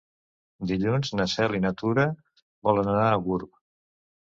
Dilluns 0.71 1.11
na 1.21 1.29
Cel 1.35 1.59
i 1.59 1.63
na 1.67 1.75
Tura 1.85 2.09
volen 2.71 2.95
anar 2.99 3.09
a 3.15 3.25
Gurb. 3.31 3.59